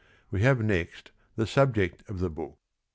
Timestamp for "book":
2.31-2.57